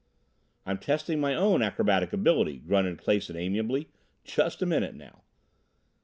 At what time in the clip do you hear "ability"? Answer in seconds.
2.11-2.57